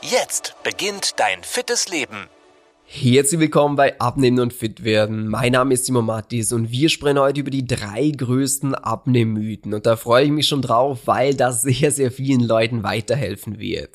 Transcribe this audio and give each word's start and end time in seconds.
Jetzt 0.00 0.54
beginnt 0.62 1.18
dein 1.18 1.42
fittes 1.42 1.88
Leben. 1.88 2.28
Herzlich 2.86 3.40
willkommen 3.40 3.74
bei 3.74 3.98
Abnehmen 3.98 4.38
und 4.38 4.52
Fit 4.52 4.84
werden. 4.84 5.26
Mein 5.26 5.52
Name 5.52 5.74
ist 5.74 5.86
Simon 5.86 6.06
Mattis 6.06 6.52
und 6.52 6.70
wir 6.70 6.88
sprechen 6.88 7.18
heute 7.18 7.40
über 7.40 7.50
die 7.50 7.66
drei 7.66 8.12
größten 8.16 8.76
Abnehmmythen. 8.76 9.74
Und 9.74 9.86
da 9.86 9.96
freue 9.96 10.26
ich 10.26 10.30
mich 10.30 10.46
schon 10.46 10.62
drauf, 10.62 11.00
weil 11.06 11.34
das 11.34 11.62
sehr, 11.62 11.90
sehr 11.90 12.12
vielen 12.12 12.42
Leuten 12.42 12.84
weiterhelfen 12.84 13.58
wird. 13.58 13.90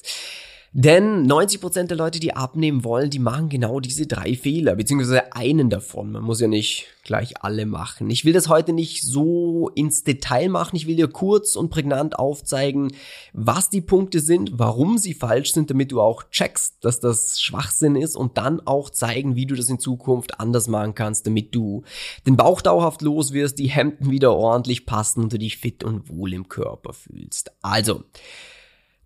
Denn 0.75 1.31
90% 1.31 1.83
der 1.83 1.97
Leute, 1.97 2.19
die 2.19 2.35
abnehmen 2.35 2.83
wollen, 2.83 3.11
die 3.11 3.19
machen 3.19 3.47
genau 3.47 3.79
diese 3.79 4.07
drei 4.07 4.33
Fehler, 4.33 4.75
beziehungsweise 4.75 5.31
einen 5.35 5.69
davon. 5.69 6.11
Man 6.11 6.23
muss 6.23 6.41
ja 6.41 6.47
nicht 6.47 6.87
gleich 7.03 7.43
alle 7.43 7.67
machen. 7.67 8.09
Ich 8.09 8.25
will 8.25 8.33
das 8.33 8.49
heute 8.49 8.73
nicht 8.73 9.03
so 9.03 9.69
ins 9.75 10.03
Detail 10.03 10.49
machen. 10.49 10.75
Ich 10.75 10.87
will 10.87 10.95
dir 10.95 11.09
kurz 11.09 11.55
und 11.55 11.69
prägnant 11.69 12.17
aufzeigen, 12.17 12.91
was 13.33 13.69
die 13.69 13.81
Punkte 13.81 14.19
sind, 14.19 14.53
warum 14.55 14.97
sie 14.97 15.13
falsch 15.13 15.53
sind, 15.53 15.69
damit 15.69 15.91
du 15.91 16.01
auch 16.01 16.23
checkst, 16.31 16.83
dass 16.83 16.99
das 16.99 17.39
Schwachsinn 17.39 17.95
ist 17.95 18.15
und 18.15 18.39
dann 18.39 18.59
auch 18.59 18.89
zeigen, 18.89 19.35
wie 19.35 19.45
du 19.45 19.53
das 19.53 19.69
in 19.69 19.77
Zukunft 19.77 20.39
anders 20.39 20.67
machen 20.67 20.95
kannst, 20.95 21.27
damit 21.27 21.53
du 21.53 21.83
den 22.25 22.35
Bauch 22.35 22.61
dauerhaft 22.61 23.03
los 23.03 23.31
wirst, 23.31 23.59
die 23.59 23.69
Hemden 23.69 24.09
wieder 24.09 24.33
ordentlich 24.33 24.87
passen 24.87 25.21
und 25.21 25.33
du 25.33 25.37
dich 25.37 25.57
fit 25.57 25.83
und 25.83 26.09
wohl 26.09 26.33
im 26.33 26.49
Körper 26.49 26.93
fühlst. 26.93 27.51
Also, 27.61 28.05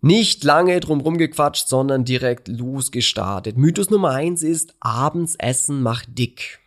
nicht 0.00 0.44
lange 0.44 0.78
drumrum 0.80 1.18
gequatscht, 1.18 1.68
sondern 1.68 2.04
direkt 2.04 2.48
losgestartet. 2.48 3.56
Mythos 3.56 3.90
Nummer 3.90 4.10
eins 4.10 4.42
ist, 4.42 4.74
abends 4.80 5.34
essen 5.36 5.82
macht 5.82 6.18
dick. 6.18 6.60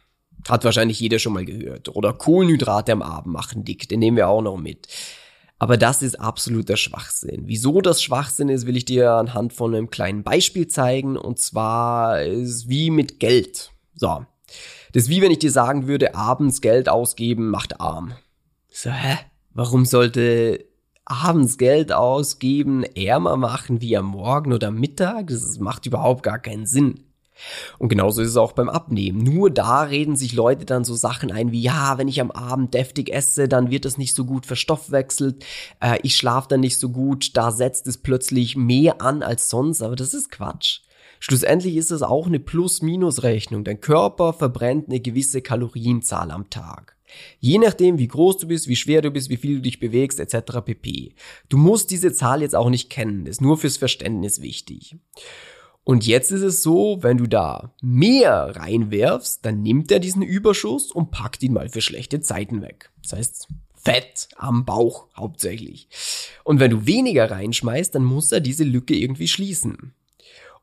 Hat 0.49 0.63
wahrscheinlich 0.63 0.99
jeder 0.99 1.19
schon 1.19 1.33
mal 1.33 1.45
gehört. 1.45 1.89
Oder 1.89 2.13
Kohlenhydrate 2.13 2.91
am 2.91 3.01
Abend 3.01 3.33
machen 3.33 3.63
dick. 3.63 3.87
Den 3.87 3.99
nehmen 3.99 4.17
wir 4.17 4.27
auch 4.27 4.41
noch 4.41 4.57
mit. 4.57 4.87
Aber 5.59 5.77
das 5.77 6.01
ist 6.01 6.19
absoluter 6.19 6.75
Schwachsinn. 6.75 7.43
Wieso 7.45 7.81
das 7.81 8.01
Schwachsinn 8.01 8.49
ist, 8.49 8.65
will 8.65 8.75
ich 8.75 8.85
dir 8.85 9.11
anhand 9.11 9.53
von 9.53 9.75
einem 9.75 9.91
kleinen 9.91 10.23
Beispiel 10.23 10.67
zeigen. 10.67 11.17
Und 11.17 11.39
zwar 11.39 12.23
ist 12.23 12.67
wie 12.67 12.89
mit 12.89 13.19
Geld. 13.19 13.71
So. 13.95 14.25
Das 14.91 15.03
ist 15.03 15.09
wie 15.09 15.21
wenn 15.21 15.31
ich 15.31 15.39
dir 15.39 15.51
sagen 15.51 15.87
würde, 15.87 16.15
abends 16.15 16.61
Geld 16.61 16.89
ausgeben 16.89 17.49
macht 17.49 17.79
arm. 17.79 18.13
So, 18.69 18.89
hä? 18.89 19.19
Warum 19.53 19.85
sollte 19.85 20.65
abends 21.05 21.57
Geld 21.57 21.91
ausgeben, 21.91 22.83
ärmer 22.83 23.37
machen 23.37 23.81
wie 23.81 23.97
am 23.97 24.07
Morgen 24.07 24.53
oder 24.53 24.71
Mittag, 24.71 25.27
das 25.27 25.59
macht 25.59 25.85
überhaupt 25.85 26.23
gar 26.23 26.39
keinen 26.39 26.65
Sinn. 26.65 27.05
Und 27.79 27.89
genauso 27.89 28.21
ist 28.21 28.29
es 28.29 28.37
auch 28.37 28.51
beim 28.51 28.69
Abnehmen. 28.69 29.19
Nur 29.19 29.49
da 29.49 29.81
reden 29.83 30.15
sich 30.15 30.33
Leute 30.33 30.65
dann 30.65 30.83
so 30.83 30.95
Sachen 30.95 31.31
ein 31.31 31.51
wie, 31.51 31.61
ja, 31.61 31.97
wenn 31.97 32.07
ich 32.07 32.21
am 32.21 32.31
Abend 32.31 32.73
deftig 32.73 33.11
esse, 33.11 33.47
dann 33.47 33.71
wird 33.71 33.85
das 33.85 33.97
nicht 33.97 34.15
so 34.15 34.25
gut 34.25 34.45
verstoffwechselt, 34.45 35.43
äh, 35.79 35.97
ich 36.03 36.15
schlafe 36.15 36.49
dann 36.49 36.59
nicht 36.59 36.79
so 36.79 36.89
gut, 36.89 37.35
da 37.35 37.51
setzt 37.51 37.87
es 37.87 37.97
plötzlich 37.97 38.55
mehr 38.55 39.01
an 39.01 39.23
als 39.23 39.49
sonst, 39.49 39.81
aber 39.81 39.95
das 39.95 40.13
ist 40.13 40.31
Quatsch. 40.31 40.81
Schlussendlich 41.19 41.75
ist 41.75 41.91
es 41.91 42.01
auch 42.01 42.25
eine 42.25 42.39
Plus-Minus-Rechnung. 42.39 43.63
Dein 43.63 43.79
Körper 43.79 44.33
verbrennt 44.33 44.89
eine 44.89 44.99
gewisse 44.99 45.43
Kalorienzahl 45.43 46.31
am 46.31 46.49
Tag. 46.49 46.97
Je 47.39 47.57
nachdem, 47.57 47.97
wie 47.97 48.07
groß 48.07 48.37
du 48.37 48.47
bist, 48.47 48.67
wie 48.67 48.75
schwer 48.75 49.01
du 49.01 49.11
bist, 49.11 49.29
wie 49.29 49.37
viel 49.37 49.55
du 49.55 49.61
dich 49.61 49.79
bewegst, 49.79 50.19
etc. 50.19 50.59
pp. 50.63 51.13
Du 51.49 51.57
musst 51.57 51.91
diese 51.91 52.13
Zahl 52.13 52.41
jetzt 52.41 52.55
auch 52.55 52.69
nicht 52.69 52.89
kennen, 52.89 53.25
das 53.25 53.37
ist 53.37 53.41
nur 53.41 53.57
fürs 53.57 53.77
Verständnis 53.77 54.41
wichtig. 54.41 54.95
Und 55.83 56.05
jetzt 56.05 56.31
ist 56.31 56.41
es 56.41 56.61
so, 56.61 56.99
wenn 57.01 57.17
du 57.17 57.27
da 57.27 57.73
mehr 57.81 58.55
reinwerfst, 58.55 59.43
dann 59.45 59.63
nimmt 59.63 59.91
er 59.91 59.99
diesen 59.99 60.21
Überschuss 60.21 60.91
und 60.91 61.09
packt 61.11 61.41
ihn 61.41 61.53
mal 61.53 61.69
für 61.69 61.81
schlechte 61.81 62.21
Zeiten 62.21 62.61
weg. 62.61 62.91
Das 63.01 63.13
heißt, 63.13 63.47
Fett 63.83 64.29
am 64.35 64.63
Bauch 64.63 65.07
hauptsächlich. 65.15 65.87
Und 66.43 66.59
wenn 66.59 66.69
du 66.69 66.85
weniger 66.85 67.31
reinschmeißt, 67.31 67.95
dann 67.95 68.03
muss 68.03 68.31
er 68.31 68.39
diese 68.39 68.63
Lücke 68.63 68.95
irgendwie 68.95 69.27
schließen. 69.27 69.93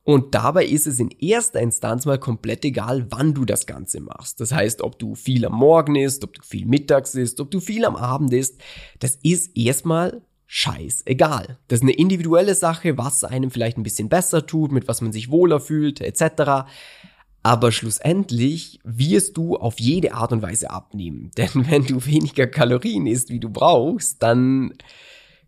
Und 0.09 0.35
dabei 0.35 0.65
ist 0.65 0.87
es 0.87 1.01
in 1.01 1.11
erster 1.11 1.61
Instanz 1.61 2.07
mal 2.07 2.19
komplett 2.19 2.65
egal, 2.65 3.05
wann 3.11 3.35
du 3.35 3.45
das 3.45 3.67
Ganze 3.67 4.01
machst. 4.01 4.41
Das 4.41 4.53
heißt, 4.53 4.81
ob 4.81 4.99
du 4.99 5.15
viel 5.15 5.45
am 5.45 5.53
Morgen 5.53 5.97
isst, 5.97 6.25
ob 6.25 6.33
du 6.33 6.41
viel 6.41 6.65
mittags 6.65 7.15
isst, 7.15 7.41
ob 7.41 7.51
du 7.51 7.61
viel 7.61 7.85
am 7.85 7.95
Abend 7.95 8.33
isst, 8.33 8.59
das 9.01 9.19
ist 9.23 9.55
erstmal 9.55 10.23
scheißegal. 10.47 11.59
Das 11.69 11.81
ist 11.81 11.83
eine 11.83 11.93
individuelle 11.93 12.55
Sache, 12.55 12.97
was 12.97 13.23
einem 13.23 13.51
vielleicht 13.51 13.77
ein 13.77 13.83
bisschen 13.83 14.09
besser 14.09 14.47
tut, 14.47 14.73
mit 14.73 14.89
was 14.89 15.03
man 15.03 15.13
sich 15.13 15.31
wohler 15.31 15.61
fühlt, 15.61 16.01
etc. 16.01 16.71
Aber 17.43 17.71
schlussendlich 17.71 18.81
wirst 18.85 19.37
du 19.37 19.59
auf 19.59 19.79
jede 19.79 20.15
Art 20.15 20.33
und 20.33 20.41
Weise 20.41 20.71
abnehmen. 20.71 21.33
Denn 21.37 21.51
wenn 21.69 21.85
du 21.85 22.07
weniger 22.07 22.47
Kalorien 22.47 23.07
isst, 23.07 23.29
wie 23.29 23.41
du 23.41 23.51
brauchst, 23.51 24.23
dann 24.23 24.73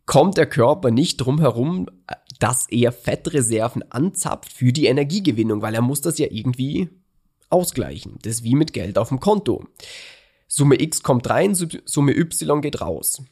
kommt 0.04 0.37
der 0.37 0.44
Körper 0.44 0.91
nicht 0.91 1.16
drum 1.16 1.41
herum, 1.41 1.87
dass 2.40 2.66
er 2.68 2.90
Fettreserven 2.90 3.84
anzapft 3.92 4.52
für 4.52 4.72
die 4.72 4.86
Energiegewinnung, 4.86 5.62
weil 5.62 5.74
er 5.74 5.82
muss 5.82 6.00
das 6.00 6.18
ja 6.18 6.26
irgendwie 6.28 6.88
ausgleichen. 7.50 8.18
Das 8.22 8.36
ist 8.36 8.44
wie 8.44 8.54
mit 8.54 8.72
Geld 8.72 8.98
auf 8.98 9.10
dem 9.10 9.20
Konto. 9.20 9.64
Summe 10.48 10.80
X 10.80 11.02
kommt 11.02 11.30
rein, 11.30 11.54
Summe 11.54 12.16
Y 12.16 12.60
geht 12.60 12.80
raus. 12.80 13.22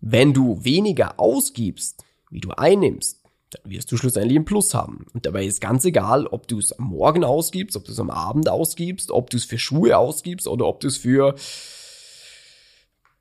Wenn 0.00 0.32
du 0.32 0.64
weniger 0.64 1.18
ausgibst, 1.20 2.04
wie 2.30 2.40
du 2.40 2.50
einnimmst, 2.52 3.20
dann 3.50 3.70
wirst 3.70 3.90
du 3.90 3.96
schlussendlich 3.96 4.38
ein 4.38 4.44
Plus 4.44 4.72
haben. 4.72 5.06
Und 5.12 5.26
dabei 5.26 5.44
ist 5.44 5.60
ganz 5.60 5.84
egal, 5.84 6.26
ob 6.26 6.48
du 6.48 6.58
es 6.58 6.72
am 6.72 6.86
Morgen 6.86 7.24
ausgibst, 7.24 7.76
ob 7.76 7.84
du 7.84 7.92
es 7.92 8.00
am 8.00 8.10
Abend 8.10 8.48
ausgibst, 8.48 9.10
ob 9.10 9.30
du 9.30 9.36
es 9.36 9.44
für 9.44 9.58
Schuhe 9.58 9.96
ausgibst 9.98 10.46
oder 10.46 10.66
ob 10.66 10.80
du 10.80 10.88
es 10.88 10.96
für 10.96 11.34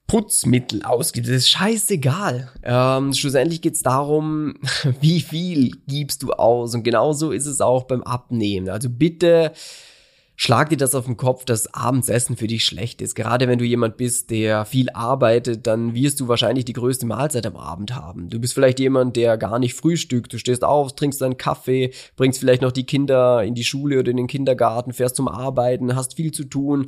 Putzmittel 0.07 0.83
ausgibt. 0.83 1.27
Das 1.27 1.35
ist 1.35 1.49
scheißegal. 1.49 2.51
Ähm, 2.63 3.13
schlussendlich 3.13 3.61
geht 3.61 3.75
es 3.75 3.81
darum, 3.81 4.55
wie 5.01 5.21
viel 5.21 5.71
gibst 5.87 6.23
du 6.23 6.31
aus. 6.33 6.75
Und 6.75 6.83
genauso 6.83 7.31
ist 7.31 7.45
es 7.45 7.61
auch 7.61 7.83
beim 7.83 8.03
Abnehmen. 8.03 8.69
Also 8.69 8.89
bitte 8.89 9.53
schlag 10.43 10.67
dir 10.67 10.75
das 10.75 10.93
auf 10.93 11.05
den 11.05 11.15
Kopf, 11.15 11.45
dass 11.45 11.73
Abendsessen 11.73 12.35
für 12.35 12.47
dich 12.47 12.65
schlecht 12.65 13.01
ist. 13.01 13.15
Gerade 13.15 13.47
wenn 13.47 13.59
du 13.59 13.63
jemand 13.63 13.95
bist, 13.95 14.29
der 14.29 14.65
viel 14.65 14.89
arbeitet, 14.89 15.67
dann 15.67 15.95
wirst 15.95 16.19
du 16.19 16.27
wahrscheinlich 16.27 16.65
die 16.65 16.73
größte 16.73 17.05
Mahlzeit 17.05 17.45
am 17.45 17.55
Abend 17.55 17.95
haben. 17.95 18.29
Du 18.29 18.41
bist 18.41 18.53
vielleicht 18.53 18.81
jemand, 18.81 19.15
der 19.15 19.37
gar 19.37 19.57
nicht 19.57 19.73
frühstückt. 19.73 20.33
Du 20.33 20.37
stehst 20.37 20.65
auf, 20.65 20.97
trinkst 20.97 21.21
deinen 21.21 21.37
Kaffee, 21.37 21.91
bringst 22.17 22.41
vielleicht 22.41 22.61
noch 22.61 22.73
die 22.73 22.85
Kinder 22.85 23.41
in 23.41 23.55
die 23.55 23.63
Schule 23.63 23.99
oder 23.99 24.11
in 24.11 24.17
den 24.17 24.27
Kindergarten, 24.27 24.91
fährst 24.91 25.15
zum 25.15 25.29
Arbeiten, 25.29 25.95
hast 25.95 26.15
viel 26.15 26.33
zu 26.33 26.43
tun, 26.43 26.87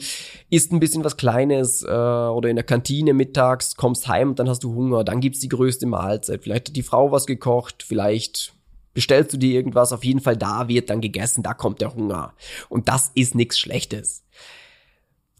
isst 0.49 0.73
ein 0.73 0.81
bisschen 0.81 1.05
was 1.05 1.15
Kleines 1.15 1.81
äh, 1.83 1.87
oder 1.87 2.49
in 2.49 2.57
der 2.57 2.65
Kantine 2.65 3.13
mittags, 3.13 3.77
kommst 3.77 4.09
heim 4.09 4.31
und 4.31 4.39
dann 4.39 4.49
hast 4.49 4.65
du 4.65 4.75
Hunger. 4.75 5.05
Dann 5.05 5.21
gibt's 5.21 5.39
die 5.39 5.47
größte 5.47 5.85
Mahlzeit. 5.85 6.43
Vielleicht 6.43 6.67
hat 6.67 6.75
die 6.75 6.83
Frau 6.83 7.13
was 7.13 7.25
gekocht, 7.25 7.85
vielleicht 7.87 8.53
bestellst 8.95 9.31
du 9.33 9.37
dir 9.37 9.53
irgendwas, 9.53 9.93
auf 9.93 10.03
jeden 10.03 10.21
Fall 10.21 10.35
da 10.35 10.67
wird 10.67 10.89
dann 10.89 11.01
gegessen, 11.01 11.43
da 11.43 11.53
kommt 11.53 11.81
der 11.81 11.93
Hunger. 11.93 12.33
Und 12.69 12.87
das 12.87 13.11
ist 13.13 13.35
nichts 13.35 13.59
Schlechtes. 13.59 14.23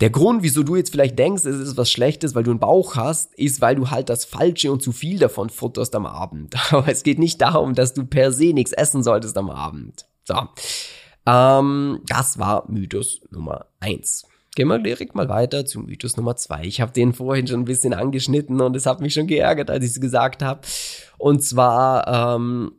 Der 0.02 0.10
Grund, 0.10 0.44
wieso 0.44 0.62
du 0.62 0.76
jetzt 0.76 0.92
vielleicht 0.92 1.18
denkst, 1.18 1.46
es 1.46 1.56
ist 1.56 1.78
was 1.78 1.90
Schlechtes, 1.90 2.36
weil 2.36 2.44
du 2.44 2.52
einen 2.52 2.60
Bauch 2.60 2.98
hast, 2.98 3.34
ist, 3.36 3.62
weil 3.62 3.76
du 3.76 3.90
halt 3.90 4.10
das 4.10 4.26
Falsche 4.26 4.72
und 4.72 4.84
zu 4.84 4.92
viel 4.92 5.20
davon 5.20 5.50
futterst 5.50 5.96
am 5.96 6.06
Abend. 6.06 6.54
Aber 6.72 6.90
es 6.90 7.04
geht 7.04 7.18
nicht 7.18 7.42
darum, 7.42 7.74
dass 7.74 7.94
du 7.94 8.06
per 8.06 8.32
se 8.32 8.54
nichts 8.54 8.74
essen 8.74 9.04
solltest 9.04 9.38
am 9.38 9.50
Abend. 9.50 10.06
So. 10.26 10.36
Ähm, 11.26 12.02
das 12.08 12.38
war 12.38 12.70
Mythos 12.70 13.22
Nummer 13.32 13.68
eins. 13.80 14.26
Gehen 14.56 14.68
wir 14.68 14.80
direkt 14.80 15.16
mal 15.16 15.30
weiter 15.30 15.66
zu 15.66 15.80
Mythos 15.80 16.18
Nummer 16.18 16.36
zwei. 16.36 16.64
Ich 16.64 16.82
habe 16.82 16.92
den 16.92 17.14
vorhin 17.14 17.48
schon 17.48 17.62
ein 17.62 17.66
bisschen 17.66 17.94
angeschnitten 17.94 18.62
und 18.62 18.76
es 18.76 18.86
hat 18.86 19.02
mich 19.02 19.14
schon 19.14 19.28
geärgert, 19.28 19.70
als 19.70 19.84
ich 19.84 19.92
es 19.92 20.02
gesagt 20.02 20.42
habe. 20.42 20.62
Und 21.18 21.42
zwar, 21.42 22.36
ähm, 22.36 22.74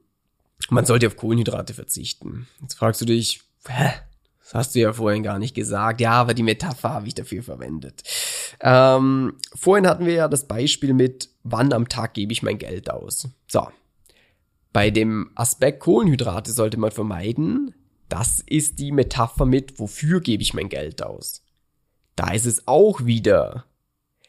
man 0.70 0.84
sollte 0.84 1.06
auf 1.06 1.16
Kohlenhydrate 1.16 1.74
verzichten. 1.74 2.46
Jetzt 2.60 2.74
fragst 2.74 3.00
du 3.00 3.04
dich, 3.04 3.42
hä? 3.68 3.90
Das 4.40 4.54
hast 4.54 4.74
du 4.74 4.78
ja 4.78 4.92
vorhin 4.92 5.24
gar 5.24 5.40
nicht 5.40 5.56
gesagt. 5.56 6.00
Ja, 6.00 6.12
aber 6.12 6.32
die 6.32 6.44
Metapher 6.44 6.90
habe 6.90 7.08
ich 7.08 7.14
dafür 7.14 7.42
verwendet. 7.42 8.04
Ähm, 8.60 9.34
vorhin 9.54 9.88
hatten 9.88 10.06
wir 10.06 10.14
ja 10.14 10.28
das 10.28 10.46
Beispiel 10.46 10.94
mit, 10.94 11.30
wann 11.42 11.72
am 11.72 11.88
Tag 11.88 12.14
gebe 12.14 12.32
ich 12.32 12.44
mein 12.44 12.58
Geld 12.58 12.88
aus. 12.88 13.28
So. 13.48 13.66
Bei 14.72 14.90
dem 14.90 15.30
Aspekt 15.34 15.80
Kohlenhydrate 15.80 16.52
sollte 16.52 16.76
man 16.76 16.92
vermeiden, 16.92 17.74
das 18.08 18.38
ist 18.38 18.78
die 18.78 18.92
Metapher 18.92 19.46
mit, 19.46 19.80
wofür 19.80 20.20
gebe 20.20 20.42
ich 20.42 20.54
mein 20.54 20.68
Geld 20.68 21.02
aus. 21.02 21.42
Da 22.14 22.30
ist 22.32 22.46
es 22.46 22.68
auch 22.68 23.04
wieder 23.04 23.65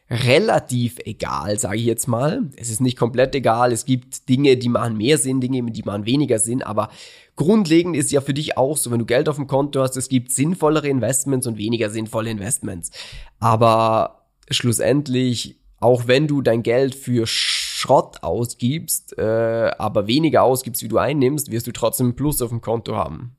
relativ 0.09 0.99
egal, 1.05 1.59
sage 1.59 1.77
ich 1.77 1.85
jetzt 1.85 2.07
mal. 2.07 2.49
Es 2.55 2.69
ist 2.69 2.79
nicht 2.79 2.97
komplett 2.97 3.35
egal. 3.35 3.71
Es 3.71 3.85
gibt 3.85 4.29
Dinge, 4.29 4.55
die 4.57 4.69
machen 4.69 4.97
mehr 4.97 5.17
Sinn, 5.17 5.41
Dinge, 5.41 5.63
die 5.71 5.83
machen 5.83 6.05
weniger 6.05 6.39
Sinn, 6.39 6.63
aber 6.63 6.89
grundlegend 7.35 7.95
ist 7.95 8.11
ja 8.11 8.21
für 8.21 8.33
dich 8.33 8.57
auch 8.57 8.77
so, 8.77 8.89
wenn 8.91 8.99
du 8.99 9.05
Geld 9.05 9.27
auf 9.27 9.35
dem 9.35 9.47
Konto 9.47 9.81
hast, 9.81 9.97
es 9.97 10.09
gibt 10.09 10.31
sinnvollere 10.31 10.87
Investments 10.87 11.45
und 11.45 11.57
weniger 11.57 11.89
sinnvolle 11.89 12.29
Investments. 12.29 12.91
Aber 13.39 14.27
schlussendlich, 14.49 15.59
auch 15.79 16.07
wenn 16.07 16.27
du 16.27 16.41
dein 16.41 16.63
Geld 16.63 16.95
für 16.95 17.27
Schrott 17.27 18.23
ausgibst, 18.23 19.17
äh, 19.17 19.71
aber 19.77 20.07
weniger 20.07 20.43
ausgibst, 20.43 20.81
wie 20.83 20.87
du 20.87 20.97
einnimmst, 20.97 21.51
wirst 21.51 21.67
du 21.67 21.71
trotzdem 21.71 22.15
Plus 22.15 22.41
auf 22.41 22.49
dem 22.49 22.61
Konto 22.61 22.95
haben. 22.95 23.35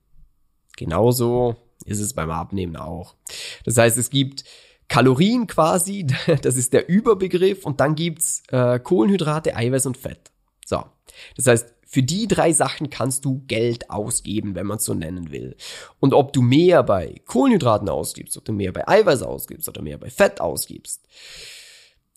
Genauso 0.76 1.56
ist 1.84 2.00
es 2.00 2.12
beim 2.12 2.30
Abnehmen 2.30 2.76
auch. 2.76 3.14
Das 3.64 3.76
heißt, 3.76 3.98
es 3.98 4.10
gibt 4.10 4.44
Kalorien 4.88 5.46
quasi, 5.46 6.06
das 6.42 6.56
ist 6.56 6.72
der 6.72 6.88
Überbegriff, 6.88 7.64
und 7.64 7.80
dann 7.80 7.94
gibt's 7.94 8.42
äh, 8.48 8.78
Kohlenhydrate, 8.78 9.54
Eiweiß 9.54 9.86
und 9.86 9.96
Fett. 9.96 10.30
So. 10.66 10.84
Das 11.36 11.46
heißt, 11.46 11.74
für 11.90 12.02
die 12.02 12.28
drei 12.28 12.52
Sachen 12.52 12.90
kannst 12.90 13.24
du 13.24 13.42
Geld 13.46 13.88
ausgeben, 13.88 14.54
wenn 14.54 14.66
man 14.66 14.76
es 14.76 14.84
so 14.84 14.92
nennen 14.92 15.30
will. 15.30 15.56
Und 16.00 16.12
ob 16.12 16.34
du 16.34 16.42
mehr 16.42 16.82
bei 16.82 17.22
Kohlenhydraten 17.24 17.88
ausgibst, 17.88 18.36
ob 18.36 18.44
du 18.44 18.52
mehr 18.52 18.72
bei 18.72 18.86
Eiweiß 18.86 19.22
ausgibst 19.22 19.68
oder 19.70 19.80
mehr 19.80 19.96
bei 19.96 20.10
Fett 20.10 20.40
ausgibst, 20.40 21.06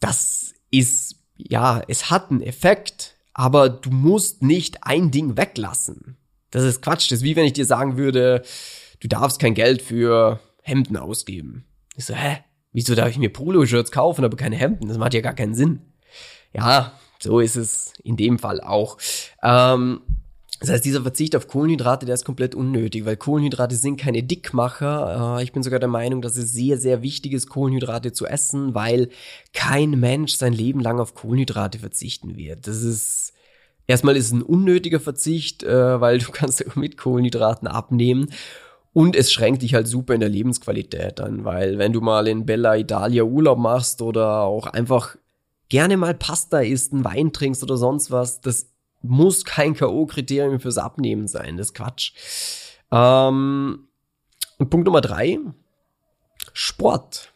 das 0.01 0.53
ist, 0.71 1.15
ja, 1.37 1.81
es 1.87 2.09
hat 2.09 2.31
einen 2.31 2.41
Effekt, 2.41 3.15
aber 3.33 3.69
du 3.69 3.91
musst 3.91 4.43
nicht 4.43 4.83
ein 4.83 5.09
Ding 5.09 5.37
weglassen. 5.37 6.17
Das 6.49 6.63
ist 6.63 6.81
Quatsch. 6.81 7.09
Das 7.09 7.19
ist 7.19 7.23
wie 7.23 7.37
wenn 7.37 7.45
ich 7.45 7.53
dir 7.53 7.65
sagen 7.65 7.95
würde, 7.95 8.43
du 8.99 9.07
darfst 9.07 9.39
kein 9.39 9.53
Geld 9.53 9.81
für 9.81 10.41
Hemden 10.63 10.97
ausgeben. 10.97 11.65
Ich 11.95 12.05
so, 12.05 12.13
hä? 12.13 12.39
Wieso 12.73 12.95
darf 12.95 13.09
ich 13.09 13.17
mir 13.17 13.31
Polo-Shirts 13.31 13.91
kaufen, 13.91 14.23
aber 14.23 14.37
keine 14.37 14.55
Hemden? 14.55 14.87
Das 14.87 14.97
macht 14.97 15.13
ja 15.13 15.21
gar 15.21 15.33
keinen 15.33 15.55
Sinn. 15.55 15.81
Ja, 16.53 16.93
so 17.19 17.39
ist 17.39 17.55
es 17.55 17.93
in 18.03 18.17
dem 18.17 18.39
Fall 18.39 18.61
auch. 18.61 18.97
Ähm, 19.43 20.01
das 20.61 20.69
heißt, 20.69 20.85
dieser 20.85 21.01
Verzicht 21.01 21.35
auf 21.35 21.47
Kohlenhydrate, 21.47 22.05
der 22.05 22.13
ist 22.13 22.23
komplett 22.23 22.53
unnötig, 22.53 23.03
weil 23.05 23.17
Kohlenhydrate 23.17 23.75
sind 23.75 23.99
keine 23.99 24.21
Dickmacher. 24.21 25.39
Äh, 25.39 25.43
ich 25.43 25.51
bin 25.51 25.63
sogar 25.63 25.79
der 25.79 25.89
Meinung, 25.89 26.21
dass 26.21 26.37
es 26.37 26.53
sehr, 26.53 26.77
sehr 26.77 27.01
wichtig 27.01 27.33
ist, 27.33 27.49
Kohlenhydrate 27.49 28.13
zu 28.13 28.27
essen, 28.27 28.75
weil 28.75 29.09
kein 29.53 29.99
Mensch 29.99 30.33
sein 30.33 30.53
Leben 30.53 30.79
lang 30.79 30.99
auf 30.99 31.15
Kohlenhydrate 31.15 31.79
verzichten 31.79 32.37
wird. 32.37 32.67
Das 32.67 32.83
ist 32.83 33.33
erstmal 33.87 34.15
ist 34.15 34.27
es 34.27 34.31
ein 34.33 34.43
unnötiger 34.43 34.99
Verzicht, 34.99 35.63
äh, 35.63 35.99
weil 35.99 36.19
du 36.19 36.31
kannst 36.31 36.75
mit 36.75 36.95
Kohlenhydraten 36.95 37.67
abnehmen. 37.67 38.29
Und 38.93 39.15
es 39.15 39.31
schränkt 39.31 39.61
dich 39.61 39.73
halt 39.73 39.87
super 39.87 40.13
in 40.13 40.19
der 40.19 40.29
Lebensqualität 40.29 41.21
an, 41.21 41.45
weil 41.45 41.77
wenn 41.77 41.93
du 41.93 42.01
mal 42.01 42.27
in 42.27 42.45
Bella 42.45 42.75
Italia 42.75 43.23
Urlaub 43.23 43.57
machst 43.57 44.01
oder 44.01 44.41
auch 44.41 44.67
einfach 44.67 45.15
gerne 45.69 45.95
mal 45.95 46.13
Pasta 46.13 46.59
isst, 46.59 46.91
einen 46.91 47.05
Wein 47.05 47.31
trinkst 47.31 47.63
oder 47.63 47.77
sonst 47.77 48.11
was, 48.11 48.41
das 48.41 48.67
muss 49.01 49.45
kein 49.45 49.73
K.O.-Kriterium 49.73 50.59
fürs 50.59 50.77
Abnehmen 50.77 51.27
sein. 51.27 51.57
Das 51.57 51.67
ist 51.67 51.73
Quatsch. 51.73 52.11
Ähm, 52.91 53.87
und 54.57 54.69
Punkt 54.69 54.85
Nummer 54.85 55.01
drei, 55.01 55.39
Sport. 56.53 57.33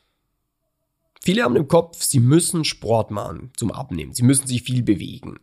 Viele 1.21 1.43
haben 1.43 1.55
im 1.55 1.67
Kopf, 1.67 2.03
sie 2.03 2.19
müssen 2.19 2.65
Sport 2.65 3.09
machen 3.09 3.51
zum 3.55 3.71
Abnehmen. 3.71 4.13
Sie 4.13 4.23
müssen 4.23 4.45
sich 4.45 4.61
viel 4.61 4.83
bewegen. 4.83 5.39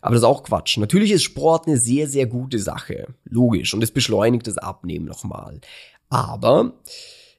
Aber 0.00 0.14
das 0.14 0.22
ist 0.22 0.28
auch 0.28 0.42
Quatsch. 0.42 0.78
Natürlich 0.78 1.12
ist 1.12 1.22
Sport 1.22 1.66
eine 1.66 1.78
sehr, 1.78 2.08
sehr 2.08 2.26
gute 2.26 2.58
Sache. 2.58 3.14
Logisch. 3.24 3.72
Und 3.72 3.82
es 3.84 3.92
beschleunigt 3.92 4.46
das 4.46 4.58
Abnehmen 4.58 5.06
nochmal. 5.06 5.60
Aber 6.08 6.74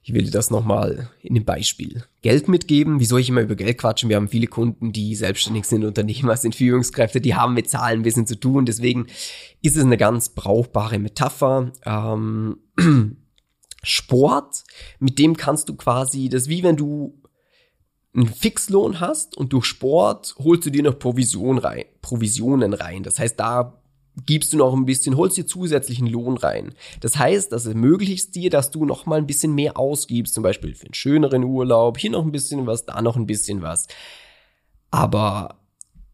ich 0.02 0.12
will 0.12 0.24
dir 0.24 0.30
das 0.30 0.50
nochmal 0.50 1.08
in 1.22 1.34
dem 1.34 1.46
Beispiel. 1.46 2.04
Geld 2.20 2.46
mitgeben, 2.46 3.00
wie 3.00 3.06
soll 3.06 3.20
ich 3.20 3.30
immer 3.30 3.40
über 3.40 3.54
Geld 3.54 3.78
quatschen? 3.78 4.10
Wir 4.10 4.16
haben 4.16 4.28
viele 4.28 4.46
Kunden, 4.46 4.92
die 4.92 5.14
selbstständig 5.14 5.64
sind, 5.64 5.82
Unternehmer 5.82 6.36
sind 6.36 6.54
Führungskräfte, 6.54 7.22
die 7.22 7.34
haben 7.34 7.54
mit 7.54 7.70
Zahlen 7.70 8.00
ein 8.00 8.02
bisschen 8.02 8.26
zu 8.26 8.38
tun. 8.38 8.66
Deswegen 8.66 9.06
ist 9.62 9.78
es 9.78 9.84
eine 9.84 9.96
ganz 9.96 10.28
brauchbare 10.28 10.98
Metapher. 10.98 11.72
Ähm, 11.86 12.58
Sport, 13.82 14.64
mit 14.98 15.18
dem 15.18 15.38
kannst 15.38 15.70
du 15.70 15.74
quasi, 15.74 16.28
das 16.28 16.48
wie 16.48 16.62
wenn 16.62 16.76
du 16.76 17.22
einen 18.14 18.28
Fixlohn 18.28 19.00
hast 19.00 19.36
und 19.36 19.52
durch 19.52 19.64
Sport 19.64 20.36
holst 20.38 20.66
du 20.66 20.70
dir 20.70 20.82
noch 20.82 20.98
Provision 20.98 21.58
rein, 21.58 21.84
Provisionen 22.00 22.72
rein. 22.72 23.02
Das 23.02 23.18
heißt, 23.18 23.38
da 23.40 23.80
gibst 24.26 24.52
du 24.52 24.56
noch 24.56 24.72
ein 24.72 24.86
bisschen, 24.86 25.16
holst 25.16 25.36
dir 25.36 25.46
zusätzlichen 25.46 26.06
Lohn 26.06 26.36
rein. 26.36 26.74
Das 27.00 27.18
heißt, 27.18 27.50
das 27.50 27.66
ermöglicht 27.66 28.34
dir, 28.34 28.50
dass 28.50 28.70
du 28.70 28.84
noch 28.84 29.06
mal 29.06 29.18
ein 29.18 29.26
bisschen 29.26 29.54
mehr 29.54 29.76
ausgibst, 29.76 30.34
zum 30.34 30.44
Beispiel 30.44 30.74
für 30.74 30.86
einen 30.86 30.94
schöneren 30.94 31.42
Urlaub, 31.42 31.98
hier 31.98 32.10
noch 32.10 32.24
ein 32.24 32.32
bisschen 32.32 32.66
was, 32.66 32.86
da 32.86 33.02
noch 33.02 33.16
ein 33.16 33.26
bisschen 33.26 33.62
was. 33.62 33.88
Aber 34.90 35.56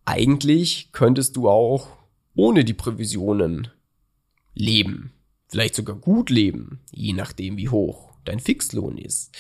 eigentlich 0.07 0.91
könntest 0.93 1.37
du 1.37 1.51
auch 1.51 1.89
ohne 2.35 2.65
die 2.65 2.75
Provisionen 2.75 3.69
leben. 4.55 5.13
Vielleicht 5.49 5.75
sogar 5.75 5.97
gut 5.97 6.31
leben, 6.31 6.81
je 6.91 7.13
nachdem 7.13 7.59
wie 7.59 7.69
hoch 7.69 8.10
dein 8.25 8.41
Fixlohn 8.41 8.99
ist. 8.99 9.35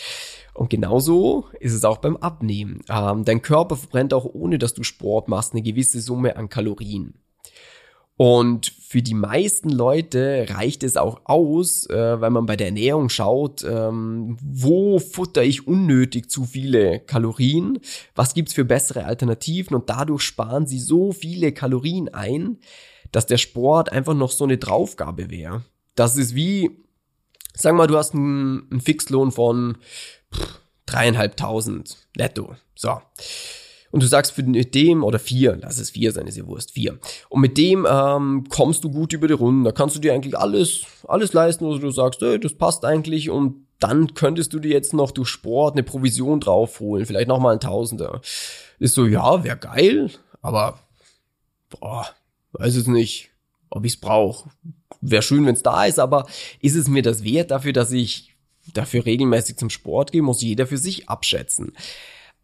Und 0.54 0.70
genauso 0.70 1.46
ist 1.60 1.74
es 1.74 1.84
auch 1.84 1.98
beim 1.98 2.16
Abnehmen. 2.16 2.82
Ähm, 2.88 3.24
dein 3.24 3.42
Körper 3.42 3.76
verbrennt 3.76 4.12
auch 4.14 4.24
ohne, 4.24 4.58
dass 4.58 4.74
du 4.74 4.82
Sport 4.82 5.28
machst, 5.28 5.52
eine 5.52 5.62
gewisse 5.62 6.00
Summe 6.00 6.36
an 6.36 6.48
Kalorien. 6.48 7.14
Und 8.16 8.66
für 8.66 9.00
die 9.00 9.14
meisten 9.14 9.70
Leute 9.70 10.44
reicht 10.50 10.82
es 10.82 10.98
auch 10.98 11.22
aus, 11.24 11.88
äh, 11.88 12.20
wenn 12.20 12.34
man 12.34 12.44
bei 12.44 12.54
der 12.54 12.66
Ernährung 12.66 13.08
schaut, 13.08 13.64
ähm, 13.64 14.36
wo 14.42 14.98
futter 14.98 15.42
ich 15.42 15.66
unnötig 15.66 16.28
zu 16.28 16.44
viele 16.44 17.00
Kalorien, 17.00 17.78
was 18.14 18.34
gibt's 18.34 18.52
für 18.52 18.66
bessere 18.66 19.06
Alternativen 19.06 19.74
und 19.74 19.88
dadurch 19.88 20.20
sparen 20.20 20.66
sie 20.66 20.80
so 20.80 21.12
viele 21.12 21.52
Kalorien 21.52 22.10
ein, 22.12 22.58
dass 23.10 23.24
der 23.24 23.38
Sport 23.38 23.90
einfach 23.90 24.12
noch 24.12 24.32
so 24.32 24.44
eine 24.44 24.58
Draufgabe 24.58 25.30
wäre. 25.30 25.64
Das 25.94 26.18
ist 26.18 26.34
wie, 26.34 26.82
sag 27.54 27.74
mal, 27.74 27.86
du 27.86 27.96
hast 27.96 28.14
einen, 28.14 28.68
einen 28.70 28.80
Fixlohn 28.80 29.32
von 29.32 29.78
dreieinhalbtausend 30.86 31.96
netto. 32.16 32.56
So 32.74 33.00
und 33.90 34.02
du 34.02 34.06
sagst 34.06 34.32
für 34.32 34.42
dem 34.42 35.02
oder 35.02 35.18
vier, 35.18 35.58
lass 35.60 35.78
es 35.78 35.90
vier 35.90 36.12
sein, 36.12 36.26
ist 36.26 36.36
ja 36.36 36.46
Wurst, 36.46 36.72
vier. 36.72 36.98
Und 37.28 37.40
mit 37.40 37.58
dem 37.58 37.86
ähm, 37.90 38.44
kommst 38.48 38.84
du 38.84 38.90
gut 38.90 39.12
über 39.12 39.26
die 39.26 39.34
Runden. 39.34 39.64
Da 39.64 39.72
kannst 39.72 39.96
du 39.96 40.00
dir 40.00 40.14
eigentlich 40.14 40.38
alles, 40.38 40.84
alles 41.08 41.32
leisten, 41.32 41.66
wo 41.66 41.76
du 41.76 41.90
sagst, 41.90 42.22
ey, 42.22 42.38
das 42.38 42.54
passt 42.54 42.84
eigentlich 42.84 43.30
und 43.30 43.66
dann 43.80 44.14
könntest 44.14 44.52
du 44.52 44.58
dir 44.58 44.70
jetzt 44.70 44.92
noch 44.92 45.10
durch 45.10 45.28
Sport 45.28 45.74
eine 45.74 45.82
Provision 45.82 46.38
draufholen, 46.38 47.06
vielleicht 47.06 47.28
nochmal 47.28 47.54
ein 47.54 47.60
Tausender. 47.60 48.20
Ist 48.78 48.94
so, 48.94 49.06
ja, 49.06 49.42
wäre 49.42 49.56
geil, 49.56 50.10
aber 50.42 50.78
boah, 51.70 52.06
weiß 52.52 52.76
es 52.76 52.86
nicht, 52.86 53.29
ob 53.70 53.84
ich's 53.84 53.96
brauche. 53.96 54.50
Wäre 55.00 55.22
schön, 55.22 55.46
wenn's 55.46 55.62
da 55.62 55.84
ist, 55.84 55.98
aber 55.98 56.26
ist 56.60 56.74
es 56.74 56.88
mir 56.88 57.02
das 57.02 57.24
wert 57.24 57.50
dafür, 57.50 57.72
dass 57.72 57.92
ich 57.92 58.34
dafür 58.74 59.06
regelmäßig 59.06 59.56
zum 59.56 59.70
Sport 59.70 60.12
gehe, 60.12 60.22
muss 60.22 60.42
jeder 60.42 60.66
für 60.66 60.78
sich 60.78 61.08
abschätzen. 61.08 61.72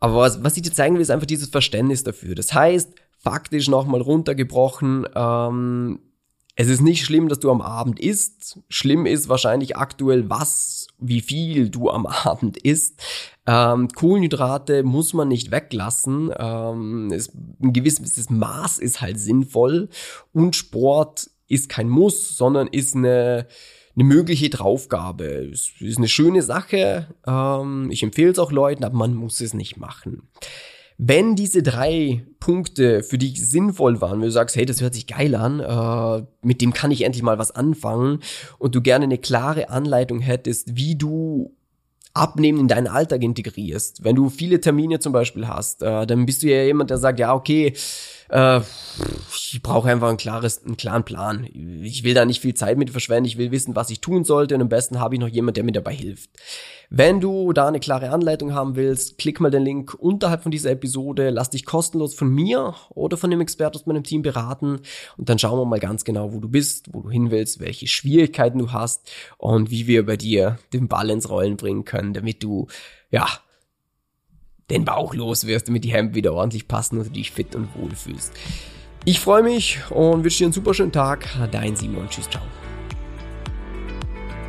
Aber 0.01 0.17
was, 0.17 0.43
was 0.43 0.57
ich 0.57 0.63
dir 0.63 0.73
zeigen 0.73 0.95
will, 0.95 1.03
ist 1.03 1.11
einfach 1.11 1.27
dieses 1.27 1.49
Verständnis 1.49 2.03
dafür. 2.05 2.35
Das 2.35 2.53
heißt, 2.53 2.95
faktisch 3.19 3.69
nochmal 3.69 4.01
runtergebrochen, 4.01 5.07
ähm, 5.15 6.01
es 6.59 6.69
ist 6.69 6.81
nicht 6.81 7.05
schlimm, 7.05 7.29
dass 7.29 7.39
du 7.39 7.51
am 7.51 7.61
Abend 7.61 8.01
isst. 8.01 8.61
Schlimm 8.71 9.05
ist 9.05 9.29
wahrscheinlich 9.29 9.77
aktuell, 9.77 10.31
was, 10.31 10.89
wie 10.99 11.21
viel 11.21 11.69
du 11.69 11.91
am 11.91 12.07
Abend 12.25 12.57
isst. 12.57 13.01
Ähm, 13.47 13.89
Kohlenhydrate 13.89 14.83
muss 14.83 15.13
man 15.13 15.29
nicht 15.29 15.51
weglassen. 15.51 16.33
Ähm, 16.37 17.13
es, 17.13 17.31
ein 17.63 17.75
gewisses 17.75 18.31
Maß 18.31 18.79
ist 18.79 19.03
halt 19.03 19.21
sinnvoll. 19.21 19.91
Und 20.33 20.57
Sport 20.57 21.29
ist 21.47 21.69
kein 21.69 21.91
Muss, 21.91 22.39
sondern 22.39 22.69
ist 22.69 22.97
eine, 22.97 23.47
eine 23.95 24.05
mögliche 24.05 24.49
Draufgabe. 24.49 25.51
Es 25.53 25.73
ist 25.79 25.99
eine 25.99 26.09
schöne 26.09 26.41
Sache. 26.43 27.15
Ähm, 27.27 27.91
ich 27.91 28.03
empfehle 28.03 28.31
es 28.31 28.39
auch 28.39 28.51
Leuten, 28.51 28.83
aber 28.83 28.97
man 28.97 29.15
muss 29.15 29.43
es 29.43 29.53
nicht 29.53 29.77
machen. 29.77 30.29
Wenn 30.99 31.37
diese 31.37 31.63
drei 31.63 32.25
Punkte 32.41 33.03
für 33.03 33.19
dich 33.19 33.47
sinnvoll 33.47 34.01
waren, 34.01 34.21
wenn 34.21 34.29
du 34.29 34.33
sagst, 34.33 34.57
hey, 34.57 34.65
das 34.65 34.81
hört 34.81 34.95
sich 34.95 35.07
geil 35.07 35.35
an, 35.35 35.61
äh, 35.61 36.27
mit 36.43 36.63
dem 36.63 36.73
kann 36.73 36.91
ich 36.91 37.03
endlich 37.03 37.23
mal 37.23 37.39
was 37.39 37.51
anfangen 37.51 38.21
und 38.59 38.75
du 38.75 38.81
gerne 38.81 39.05
eine 39.05 39.19
klare 39.19 39.69
Anleitung 39.69 40.21
hättest, 40.21 40.77
wie 40.77 40.97
du 40.97 41.55
Abnehmen 42.15 42.61
in 42.61 42.69
deinen 42.69 42.87
Alltag 42.87 43.23
integrierst. 43.23 44.03
Wenn 44.03 44.17
du 44.17 44.31
viele 44.31 44.59
Termine 44.59 45.01
zum 45.01 45.13
Beispiel 45.13 45.47
hast, 45.49 45.83
äh, 45.83 46.07
dann 46.07 46.25
bist 46.25 46.43
du 46.43 46.47
ja 46.47 46.63
jemand, 46.63 46.89
der 46.89 46.97
sagt, 46.97 47.19
ja, 47.21 47.35
okay, 47.35 47.75
äh, 48.29 48.61
ich 49.29 49.61
brauche 49.63 49.89
einfach 49.89 50.09
ein 50.09 50.17
klares, 50.17 50.65
einen 50.65 50.77
klaren 50.77 51.05
Plan. 51.05 51.47
Ich 51.83 52.05
will 52.05 52.15
da 52.15 52.25
nicht 52.25 52.41
viel 52.41 52.55
Zeit 52.55 52.79
mit 52.79 52.91
verschwenden. 52.91 53.27
Ich 53.27 53.39
will 53.39 53.51
wissen, 53.51 53.77
was 53.77 53.91
ich 53.91 54.01
tun 54.01 54.25
sollte. 54.25 54.55
Und 54.55 54.63
am 54.63 54.69
besten 54.69 55.01
habe 55.01 55.15
ich 55.15 55.21
noch 55.21 55.29
jemand, 55.29 55.57
der 55.57 55.65
mir 55.65 55.73
dabei 55.73 55.95
hilft. 55.95 56.31
Wenn 56.89 57.21
du 57.21 57.53
da 57.53 57.67
eine 57.67 57.81
klare 57.81 58.11
Anleitung 58.11 58.55
haben 58.55 58.77
willst, 58.77 59.19
klick 59.19 59.41
mal 59.41 59.51
den 59.51 59.63
Link 59.63 59.95
unterhalb 59.95 60.43
von 60.43 60.53
dieser 60.53 60.71
Episode. 60.71 61.31
Lass 61.31 61.51
dich 61.51 61.65
kostenlos 61.65 62.15
von 62.15 62.29
mir 62.29 62.75
oder 62.91 63.17
von 63.17 63.31
dem 63.31 63.41
Experten 63.41 63.77
aus 63.77 63.87
meinem 63.87 64.05
Team 64.05 64.23
beraten. 64.23 64.81
Und 65.17 65.29
dann 65.29 65.39
schauen 65.39 65.59
wir 65.59 65.65
mal 65.65 65.81
ganz 65.81 66.05
genau, 66.05 66.33
wo 66.33 66.41
du 66.41 66.49
bist, 66.49 66.93
wo 66.93 67.03
du 67.03 67.11
hin 67.11 67.31
willst, 67.31 67.61
welche 67.61 67.87
Schwierigkeiten 67.87 68.59
du 68.59 68.73
hast 68.73 69.11
und 69.39 69.71
wie 69.71 69.87
wir 69.87 70.07
bei 70.07 70.17
dir 70.17 70.59
den 70.73 70.89
Ball 70.89 71.11
ins 71.11 71.29
Rollen 71.29 71.57
bringen 71.57 71.85
können, 71.85 72.15
damit 72.15 72.43
du, 72.43 72.67
ja, 73.11 73.27
den 74.71 74.85
Bauch 74.85 75.15
los 75.15 75.47
wirst, 75.47 75.69
damit 75.69 75.85
die 75.85 75.93
Hemden 75.93 76.15
wieder 76.15 76.33
ordentlich 76.33 76.69
passen 76.69 76.99
und 76.99 77.07
du 77.07 77.11
dich 77.11 77.31
fit 77.31 77.55
und 77.55 77.69
wohl 77.77 77.95
fühlst. 77.95 78.33
Ich 79.05 79.21
freue 79.21 79.43
mich 79.43 79.79
und 79.91 80.25
wünsche 80.25 80.39
dir 80.39 80.47
einen 80.47 80.53
super 80.53 80.75
schönen 80.75 80.93
Tag. 80.93 81.29
Dein 81.53 81.77
Simon. 81.77 82.09
Tschüss, 82.09 82.29
ciao. 82.29 82.43